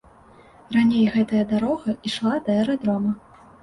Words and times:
Раней 0.77 1.05
гэтая 1.17 1.43
дарога 1.53 1.97
ішла 2.13 2.35
да 2.45 2.61
аэрадрома. 2.61 3.19